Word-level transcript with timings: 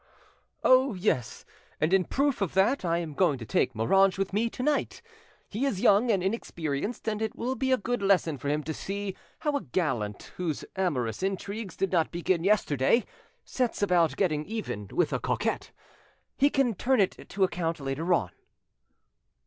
"Oh 0.63 0.95
yes, 0.95 1.45
and 1.79 1.93
in 1.93 2.05
proof 2.05 2.41
of 2.41 2.55
that 2.55 2.83
I 2.83 2.97
am 2.97 3.13
going 3.13 3.37
to 3.37 3.45
take 3.45 3.75
Moranges 3.75 4.17
with 4.17 4.33
me 4.33 4.49
to 4.49 4.63
night. 4.63 5.03
He 5.47 5.63
is 5.63 5.79
young 5.79 6.09
and 6.09 6.23
inexperienced, 6.23 7.07
and 7.07 7.21
it 7.21 7.35
will 7.35 7.53
be 7.53 7.71
a 7.71 7.77
good 7.77 8.01
lesson 8.01 8.39
for 8.39 8.49
him 8.49 8.63
to 8.63 8.73
see 8.73 9.15
how 9.41 9.55
a 9.55 9.61
gallant 9.61 10.31
whose 10.37 10.65
amorous 10.75 11.21
intrigues 11.21 11.77
did 11.77 11.91
not 11.91 12.09
begin 12.09 12.43
yesterday 12.43 13.05
sets 13.45 13.83
about 13.83 14.15
getting 14.17 14.43
even 14.45 14.87
with 14.87 15.13
a 15.13 15.19
coquette. 15.19 15.69
He 16.35 16.49
can 16.49 16.73
turn 16.73 16.99
it 16.99 17.29
to 17.29 17.43
account 17.43 17.79
later 17.79 18.11
on. 18.11 18.31